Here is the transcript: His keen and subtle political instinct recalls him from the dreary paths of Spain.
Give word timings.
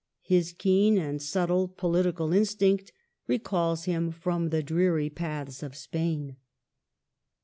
His 0.23 0.51
keen 0.57 0.97
and 0.97 1.21
subtle 1.21 1.67
political 1.67 2.33
instinct 2.33 2.91
recalls 3.27 3.83
him 3.83 4.09
from 4.09 4.49
the 4.49 4.63
dreary 4.63 5.11
paths 5.11 5.61
of 5.61 5.75
Spain. 5.75 6.37